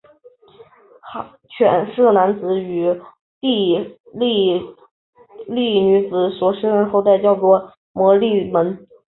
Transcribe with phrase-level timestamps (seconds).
[1.59, 3.05] 吠舍男子与刹
[3.39, 3.99] 帝
[5.45, 8.87] 利女子所生下的后代叫做摩偈闼。